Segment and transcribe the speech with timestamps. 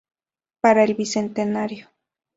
[0.61, 1.89] Para el bicentenario.